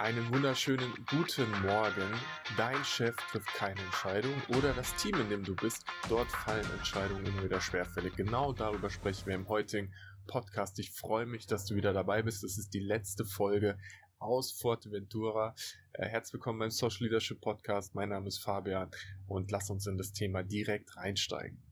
[0.00, 2.10] Einen wunderschönen guten Morgen.
[2.56, 7.24] Dein Chef trifft keine Entscheidung oder das Team, in dem du bist, dort fallen Entscheidungen
[7.24, 8.16] immer wieder schwerfällig.
[8.16, 9.94] Genau darüber sprechen wir im heutigen
[10.26, 10.80] Podcast.
[10.80, 12.42] Ich freue mich, dass du wieder dabei bist.
[12.42, 13.78] Das ist die letzte Folge
[14.18, 15.54] aus Forteventura.
[15.92, 17.94] Äh, herzlich willkommen beim Social Leadership Podcast.
[17.94, 18.90] Mein Name ist Fabian
[19.28, 21.62] und lass uns in das Thema direkt reinsteigen.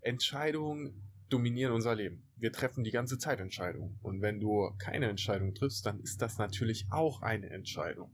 [0.00, 2.22] Entscheidungen dominieren unser Leben.
[2.36, 3.98] Wir treffen die ganze Zeit Entscheidungen.
[4.02, 8.10] Und wenn du keine Entscheidung triffst, dann ist das natürlich auch eine Entscheidung.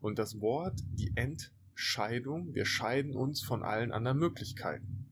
[0.00, 5.04] Und das Wort, die Entscheidung, wir scheiden uns von allen anderen Möglichkeiten.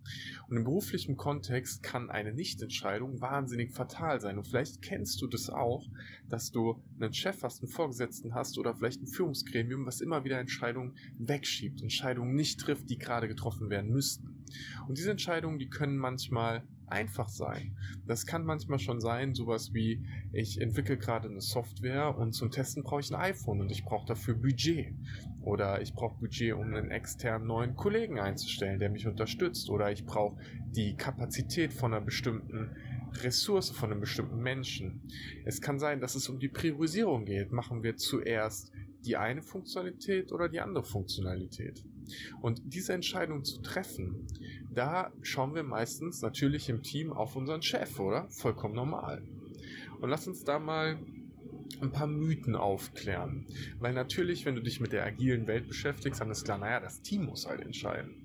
[0.48, 4.38] Und im beruflichen Kontext kann eine Nichtentscheidung wahnsinnig fatal sein.
[4.38, 5.86] Und vielleicht kennst du das auch,
[6.28, 10.38] dass du einen Chef hast, einen Vorgesetzten hast oder vielleicht ein Führungsgremium, was immer wieder
[10.38, 14.44] Entscheidungen wegschiebt, Entscheidungen nicht trifft, die gerade getroffen werden müssten.
[14.88, 17.76] Und diese Entscheidungen, die können manchmal einfach sein.
[18.06, 22.82] Das kann manchmal schon sein, sowas wie, ich entwickle gerade eine Software und zum Testen
[22.82, 24.94] brauche ich ein iPhone und ich brauche dafür Budget.
[25.42, 29.70] Oder ich brauche Budget, um einen externen neuen Kollegen einzustellen, der mich unterstützt.
[29.70, 30.36] Oder ich brauche
[30.70, 32.76] die Kapazität von einer bestimmten
[33.22, 35.02] Ressource, von einem bestimmten Menschen.
[35.44, 37.52] Es kann sein, dass es um die Priorisierung geht.
[37.52, 38.72] Machen wir zuerst
[39.04, 41.84] die eine Funktionalität oder die andere Funktionalität.
[42.40, 44.26] Und diese Entscheidung zu treffen,
[44.72, 48.28] da schauen wir meistens natürlich im Team auf unseren Chef, oder?
[48.30, 49.22] Vollkommen normal.
[50.00, 50.98] Und lass uns da mal
[51.80, 53.46] ein paar Mythen aufklären.
[53.78, 57.02] Weil natürlich, wenn du dich mit der agilen Welt beschäftigst, dann ist klar, naja, das
[57.02, 58.21] Team muss halt entscheiden.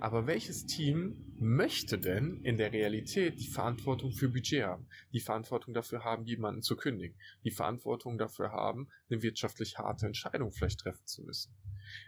[0.00, 4.86] Aber welches Team möchte denn in der Realität die Verantwortung für Budget haben?
[5.12, 7.16] Die Verantwortung dafür haben, jemanden zu kündigen?
[7.44, 11.54] Die Verantwortung dafür haben, eine wirtschaftlich harte Entscheidung vielleicht treffen zu müssen?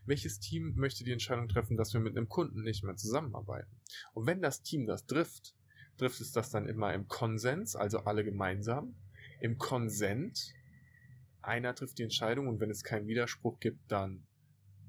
[0.05, 3.81] Welches Team möchte die Entscheidung treffen, dass wir mit einem Kunden nicht mehr zusammenarbeiten?
[4.15, 5.55] Und wenn das Team das trifft,
[5.97, 8.95] trifft es das dann immer im Konsens, also alle gemeinsam,
[9.41, 10.55] im Konsent,
[11.43, 14.27] einer trifft die Entscheidung und wenn es keinen Widerspruch gibt, dann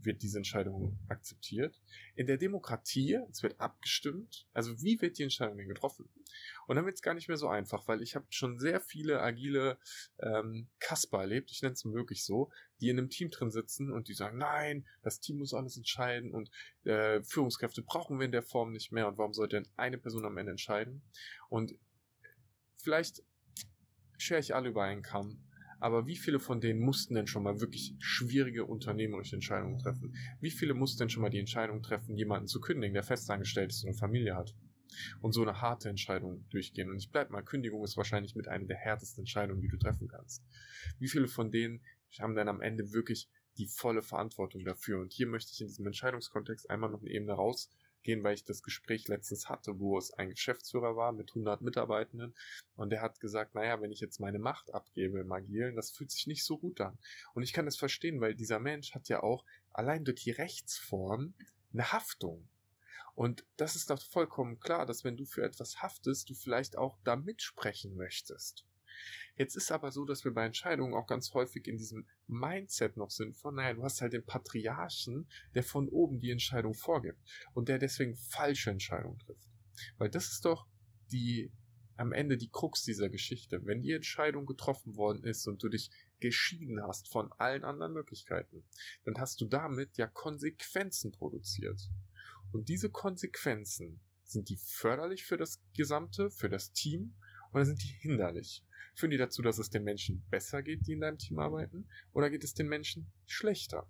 [0.02, 1.80] wird diese Entscheidung akzeptiert.
[2.16, 6.10] In der Demokratie, es wird abgestimmt, also wie wird die Entscheidung denn getroffen?
[6.68, 9.22] Und dann wird es gar nicht mehr so einfach, weil ich habe schon sehr viele
[9.22, 9.78] agile
[10.20, 14.08] ähm, Kasper erlebt, ich nenne es wirklich so, die in einem Team drin sitzen und
[14.08, 16.52] die sagen, nein, das Team muss alles entscheiden und
[16.84, 20.26] äh, Führungskräfte brauchen wir in der Form nicht mehr und warum sollte denn eine Person
[20.26, 21.02] am Ende entscheiden?
[21.50, 21.74] Und
[22.76, 23.24] vielleicht
[24.18, 25.47] schere ich alle über einen Kamm,
[25.80, 30.16] aber wie viele von denen mussten denn schon mal wirklich schwierige unternehmerische Entscheidungen treffen?
[30.40, 33.84] Wie viele mussten denn schon mal die Entscheidung treffen, jemanden zu kündigen, der festangestellt ist
[33.84, 34.56] und eine Familie hat?
[35.22, 36.90] Und so eine harte Entscheidung durchgehen.
[36.90, 40.08] Und ich bleib mal, Kündigung ist wahrscheinlich mit einer der härtesten Entscheidungen, die du treffen
[40.08, 40.44] kannst.
[40.98, 41.82] Wie viele von denen
[42.20, 45.00] haben dann am Ende wirklich die volle Verantwortung dafür?
[45.02, 47.70] Und hier möchte ich in diesem Entscheidungskontext einmal noch eine Ebene raus
[48.04, 52.34] gehen, weil ich das Gespräch letztens hatte, wo es ein Geschäftsführer war mit 100 Mitarbeitenden
[52.76, 56.12] und der hat gesagt, naja, wenn ich jetzt meine Macht abgebe im Agilen, das fühlt
[56.12, 56.98] sich nicht so gut an.
[57.34, 61.34] Und ich kann das verstehen, weil dieser Mensch hat ja auch allein durch die Rechtsform
[61.74, 62.48] eine Haftung.
[63.16, 67.00] Und das ist doch vollkommen klar, dass wenn du für etwas haftest, du vielleicht auch
[67.04, 68.64] da mitsprechen möchtest.
[69.36, 73.12] Jetzt ist aber so, dass wir bei Entscheidungen auch ganz häufig in diesem Mindset noch
[73.12, 77.20] sind von, naja, du hast halt den Patriarchen, der von oben die Entscheidung vorgibt
[77.54, 79.48] und der deswegen falsche Entscheidungen trifft.
[79.98, 80.68] Weil das ist doch
[81.12, 81.52] die
[81.98, 83.66] am Ende die Krux dieser Geschichte.
[83.66, 88.64] Wenn die Entscheidung getroffen worden ist und du dich geschieden hast von allen anderen Möglichkeiten,
[89.04, 91.90] dann hast du damit ja Konsequenzen produziert.
[92.52, 97.16] Und diese Konsequenzen sind die förderlich für das Gesamte, für das Team
[97.54, 98.64] oder sind die hinderlich?
[98.96, 101.88] Führen die dazu, dass es den Menschen besser geht, die in deinem Team arbeiten?
[102.14, 103.88] Oder geht es den Menschen schlechter?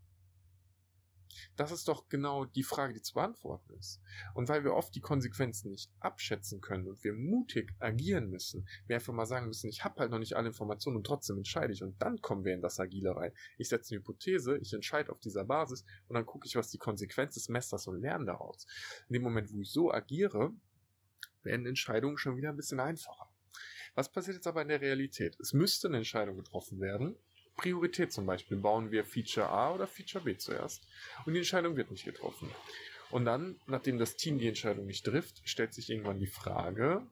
[1.55, 4.01] Das ist doch genau die Frage, die zu beantworten ist.
[4.33, 8.95] Und weil wir oft die Konsequenzen nicht abschätzen können und wir mutig agieren müssen, wir
[8.95, 11.83] einfach mal sagen müssen, ich habe halt noch nicht alle Informationen und trotzdem entscheide ich
[11.83, 13.31] und dann kommen wir in das Agile rein.
[13.57, 16.77] Ich setze eine Hypothese, ich entscheide auf dieser Basis und dann gucke ich, was die
[16.77, 18.65] Konsequenz des Messers und lerne daraus.
[19.07, 20.53] In dem Moment, wo ich so agiere,
[21.43, 23.26] werden Entscheidungen schon wieder ein bisschen einfacher.
[23.95, 25.39] Was passiert jetzt aber in der Realität?
[25.39, 27.15] Es müsste eine Entscheidung getroffen werden.
[27.55, 28.57] Priorität zum Beispiel.
[28.57, 30.87] Bauen wir Feature A oder Feature B zuerst?
[31.25, 32.51] Und die Entscheidung wird nicht getroffen.
[33.09, 37.07] Und dann, nachdem das Team die Entscheidung nicht trifft, stellt sich irgendwann die Frage,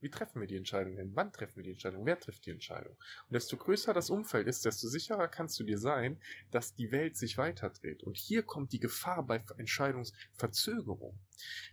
[0.00, 1.14] wie treffen wir die Entscheidung denn?
[1.14, 2.06] Wann treffen wir die Entscheidung?
[2.06, 2.94] Wer trifft die Entscheidung?
[2.94, 7.16] Und desto größer das Umfeld ist, desto sicherer kannst du dir sein, dass die Welt
[7.16, 8.02] sich weiterdreht.
[8.02, 11.18] Und hier kommt die Gefahr bei Entscheidungsverzögerung.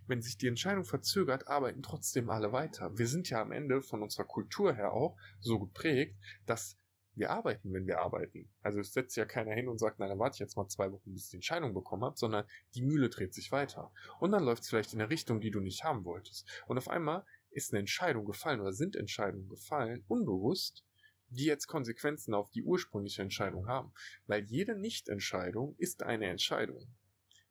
[0.07, 2.98] Wenn sich die Entscheidung verzögert, arbeiten trotzdem alle weiter.
[2.98, 6.78] Wir sind ja am Ende von unserer Kultur her auch so geprägt, dass
[7.16, 8.50] wir arbeiten, wenn wir arbeiten.
[8.62, 10.92] Also es setzt ja keiner hin und sagt, nein, dann warte ich jetzt mal zwei
[10.92, 13.92] Wochen, bis ich die Entscheidung bekommen habe, sondern die Mühle dreht sich weiter.
[14.19, 16.45] Und dann läuft es vielleicht in eine Richtung, die du nicht haben wolltest.
[16.68, 17.25] Und auf einmal
[17.56, 20.84] ist eine Entscheidung gefallen oder sind Entscheidungen gefallen, unbewusst,
[21.30, 23.94] die jetzt Konsequenzen auf die ursprüngliche Entscheidung haben.
[24.28, 26.86] Weil jede Nichtentscheidung ist eine Entscheidung.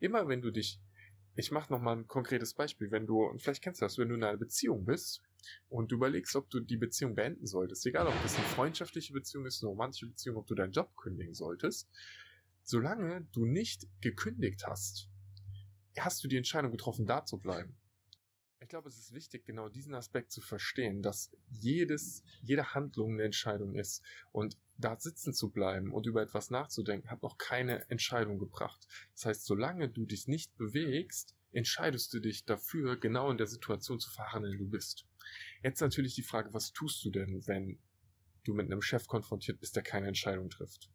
[0.01, 0.79] Immer wenn du dich,
[1.37, 4.25] ich mache nochmal ein konkretes Beispiel, wenn du, vielleicht kennst du das, wenn du in
[4.25, 5.23] einer Beziehung bist
[5.71, 9.47] und du überlegst, ob du die Beziehung beenden solltest, egal ob das eine freundschaftliche Beziehung
[9.47, 11.89] ist, eine romantische Beziehung, ob du deinen Job kündigen solltest,
[12.63, 15.09] solange du nicht gekündigt hast,
[15.99, 17.75] hast du die Entscheidung getroffen, da zu bleiben.
[18.61, 23.25] Ich glaube, es ist wichtig, genau diesen Aspekt zu verstehen, dass jedes, jede Handlung eine
[23.25, 24.03] Entscheidung ist.
[24.33, 28.87] Und da sitzen zu bleiben und über etwas nachzudenken, hat noch keine Entscheidung gebracht.
[29.15, 34.01] Das heißt, solange du dich nicht bewegst, entscheidest du dich dafür, genau in der Situation
[34.01, 35.07] zu fahren, in der du bist.
[35.63, 37.79] Jetzt natürlich die Frage, was tust du denn, wenn
[38.45, 40.91] du mit einem Chef konfrontiert bist, der keine Entscheidung trifft?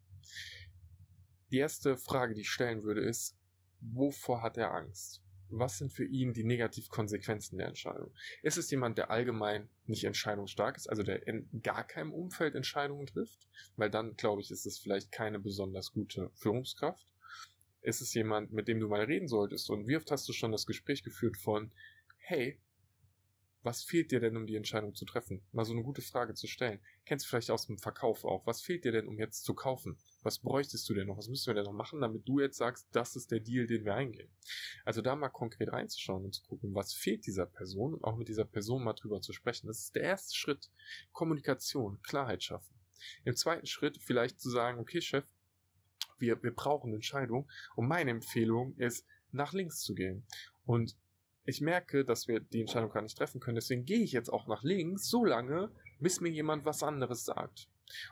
[1.52, 3.36] Die erste Frage, die ich stellen würde, ist,
[3.80, 5.24] wovor hat er Angst?
[5.52, 8.12] Was sind für ihn die Negativkonsequenzen der Entscheidung?
[8.44, 13.08] Ist es jemand, der allgemein nicht entscheidungsstark ist, also der in gar keinem Umfeld Entscheidungen
[13.08, 13.48] trifft?
[13.76, 17.06] Weil dann, glaube ich, ist es vielleicht keine besonders gute Führungskraft.
[17.82, 19.70] Ist es jemand, mit dem du mal reden solltest?
[19.70, 21.72] Und wie oft hast du schon das Gespräch geführt von,
[22.18, 22.60] hey,
[23.62, 25.42] was fehlt dir denn, um die Entscheidung zu treffen?
[25.52, 26.80] Mal so eine gute Frage zu stellen.
[27.06, 28.46] Kennst du vielleicht aus dem Verkauf auch.
[28.46, 29.98] Was fehlt dir denn, um jetzt zu kaufen?
[30.24, 31.18] Was bräuchtest du denn noch?
[31.18, 33.84] Was müssen wir denn noch machen, damit du jetzt sagst, das ist der Deal, den
[33.84, 34.30] wir eingehen?
[34.86, 38.30] Also da mal konkret reinzuschauen und zu gucken, was fehlt dieser Person und auch mit
[38.30, 39.68] dieser Person mal drüber zu sprechen.
[39.68, 40.70] Das ist der erste Schritt.
[41.12, 42.74] Kommunikation, Klarheit schaffen.
[43.26, 45.26] Im zweiten Schritt vielleicht zu sagen, okay, Chef,
[46.18, 47.50] wir, wir brauchen Entscheidung.
[47.76, 50.26] Und meine Empfehlung ist, nach links zu gehen.
[50.66, 50.96] Und
[51.50, 53.56] ich merke, dass wir die Entscheidung gar nicht treffen können.
[53.56, 57.68] Deswegen gehe ich jetzt auch nach links, so lange, bis mir jemand was anderes sagt.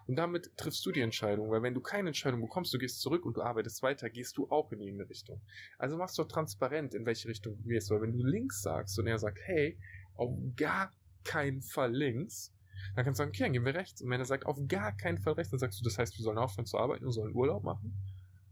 [0.08, 3.26] Und damit triffst du die Entscheidung, weil wenn du keine Entscheidung bekommst, du gehst zurück
[3.26, 5.42] und du arbeitest weiter, gehst du auch in irgendeine Richtung.
[5.78, 9.08] Also machst doch transparent, in welche Richtung du gehst, weil wenn du links sagst und
[9.08, 9.78] er sagt, hey,
[10.16, 10.92] auf gar
[11.24, 12.54] keinen Fall links,
[12.96, 14.02] dann kannst du sagen, okay, dann gehen wir rechts.
[14.02, 16.24] Und wenn er sagt, auf gar keinen Fall rechts, dann sagst du, das heißt, wir
[16.24, 17.94] sollen aufhören zu arbeiten und sollen Urlaub machen.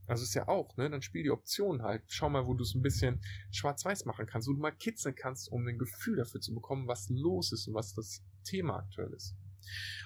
[0.08, 0.90] Also ist ja auch, ne?
[0.90, 2.04] Dann spiel die Option halt.
[2.08, 3.22] Schau mal, wo du es ein bisschen
[3.52, 7.10] schwarz-weiß machen kannst, wo du mal kitzeln kannst, um ein Gefühl dafür zu bekommen, was
[7.10, 9.36] los ist und was das Thema aktuell ist.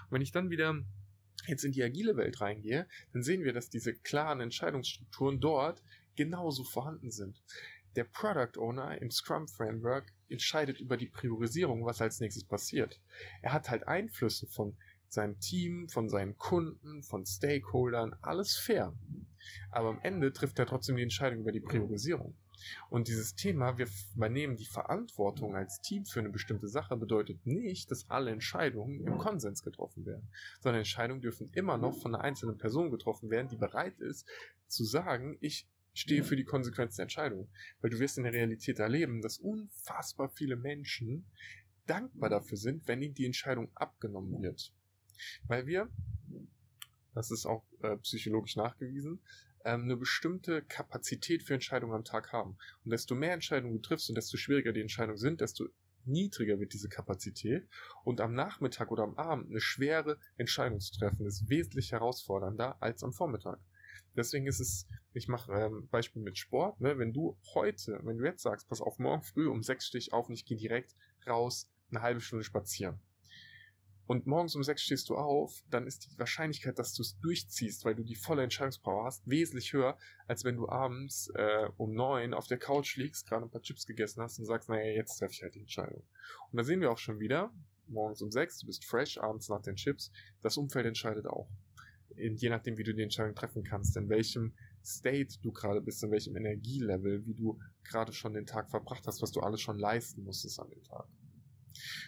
[0.06, 0.76] Und wenn ich dann wieder
[1.48, 5.82] jetzt in die agile Welt reingehe, dann sehen wir, dass diese klaren Entscheidungsstrukturen dort
[6.16, 7.42] genauso vorhanden sind.
[7.96, 13.00] Der Product Owner im Scrum Framework entscheidet über die Priorisierung, was als nächstes passiert.
[13.42, 18.94] Er hat halt Einflüsse von seinem Team, von seinen Kunden, von Stakeholdern, alles fair.
[19.72, 22.36] Aber am Ende trifft er trotzdem die Entscheidung über die Priorisierung.
[22.90, 27.90] Und dieses Thema, wir übernehmen die Verantwortung als Team für eine bestimmte Sache, bedeutet nicht,
[27.90, 30.28] dass alle Entscheidungen im Konsens getroffen werden,
[30.60, 34.28] sondern Entscheidungen dürfen immer noch von einer einzelnen Person getroffen werden, die bereit ist
[34.68, 37.50] zu sagen, ich stehe für die Konsequenz der Entscheidung.
[37.82, 41.26] Weil du wirst in der Realität erleben, dass unfassbar viele Menschen
[41.86, 44.72] dankbar dafür sind, wenn ihnen die Entscheidung abgenommen wird.
[45.48, 45.90] Weil wir,
[47.14, 49.22] das ist auch äh, psychologisch nachgewiesen,
[49.66, 52.58] ähm, eine bestimmte Kapazität für Entscheidungen am Tag haben.
[52.86, 55.68] Und desto mehr Entscheidungen du triffst und desto schwieriger die Entscheidungen sind, desto
[56.06, 57.68] niedriger wird diese Kapazität.
[58.04, 63.04] Und am Nachmittag oder am Abend eine schwere Entscheidung zu treffen, ist wesentlich herausfordernder als
[63.04, 63.60] am Vormittag.
[64.16, 66.98] Deswegen ist es, ich mache ähm, Beispiel mit Sport, ne?
[66.98, 70.28] wenn du heute, wenn du jetzt sagst, pass auf, morgen früh um sechs stich auf
[70.28, 70.96] und ich gehe direkt
[71.28, 73.00] raus, eine halbe Stunde spazieren
[74.10, 77.86] und morgens um sechs stehst du auf, dann ist die Wahrscheinlichkeit, dass du es durchziehst,
[77.86, 82.34] weil du die volle Entscheidungspower hast, wesentlich höher, als wenn du abends äh, um neun
[82.34, 85.34] auf der Couch liegst, gerade ein paar Chips gegessen hast und sagst, naja, jetzt treffe
[85.34, 86.02] ich halt die Entscheidung.
[86.52, 87.54] Und da sehen wir auch schon wieder,
[87.86, 91.48] morgens um sechs, du bist fresh, abends nach den Chips, das Umfeld entscheidet auch.
[92.16, 96.10] Je nachdem, wie du die Entscheidung treffen kannst, in welchem State du gerade bist, in
[96.10, 100.24] welchem Energielevel, wie du gerade schon den Tag verbracht hast, was du alles schon leisten
[100.24, 101.06] musstest an dem Tag.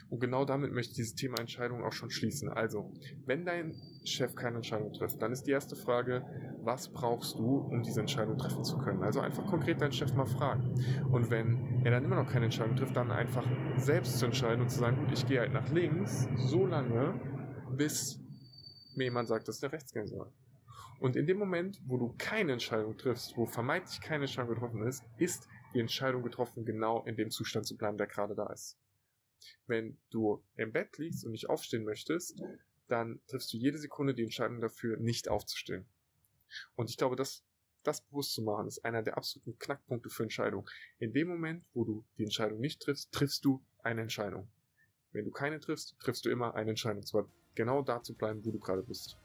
[0.10, 2.50] Und genau damit möchte ich dieses Thema Entscheidung auch schon schließen.
[2.50, 2.91] Also,
[3.25, 6.25] wenn dein Chef keine Entscheidung trifft, dann ist die erste Frage,
[6.63, 9.03] was brauchst du, um diese Entscheidung treffen zu können?
[9.03, 10.74] Also einfach konkret deinen Chef mal fragen.
[11.12, 14.70] Und wenn er dann immer noch keine Entscheidung trifft, dann einfach selbst zu entscheiden und
[14.70, 17.20] zu sagen, gut, ich gehe halt nach links, so lange,
[17.77, 18.20] bis
[18.96, 20.32] mir jemand sagt, dass der rechts gehen soll.
[21.00, 25.03] Und in dem Moment, wo du keine Entscheidung triffst, wo vermeintlich keine Entscheidung getroffen ist,
[25.18, 28.77] ist die Entscheidung getroffen, genau in dem Zustand zu bleiben, der gerade da ist.
[29.68, 32.42] Wenn du im Bett liegst und nicht aufstehen möchtest,
[32.88, 35.86] dann triffst du jede Sekunde die Entscheidung dafür, nicht aufzustehen.
[36.76, 37.44] Und ich glaube, das,
[37.84, 40.68] das bewusst zu machen, ist einer der absoluten Knackpunkte für Entscheidungen.
[41.00, 44.50] In dem Moment, wo du die Entscheidung nicht triffst, triffst du eine Entscheidung.
[45.14, 47.06] Wenn du keine triffst, triffst du immer eine Entscheidung.
[47.06, 49.18] Zwar genau da zu bleiben, wo du gerade bist.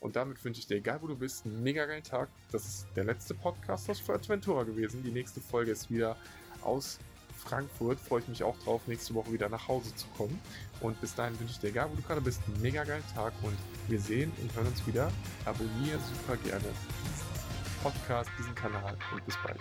[0.00, 2.30] Und damit wünsche ich dir, egal wo du bist, einen mega geilen Tag.
[2.50, 5.02] Das ist der letzte Podcast aus Fuerteventura gewesen.
[5.02, 6.16] Die nächste Folge ist wieder
[6.62, 6.98] aus
[7.44, 10.38] Frankfurt freue ich mich auch drauf, nächste Woche wieder nach Hause zu kommen.
[10.80, 13.32] Und bis dahin wünsche ich dir, egal wo du gerade bist, einen mega geilen Tag
[13.42, 13.56] und
[13.88, 15.10] wir sehen und hören uns wieder.
[15.44, 19.58] Abonniere super gerne diesen Podcast, diesen Kanal und bis bald.